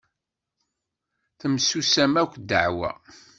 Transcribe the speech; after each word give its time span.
Temsusam 1.39 2.13
akk 2.21 2.33
ddeɛwa. 2.39 2.91